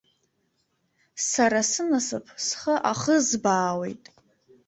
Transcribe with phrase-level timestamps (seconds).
[1.29, 4.03] Сара сынасыԥ схы ахызбаауеит.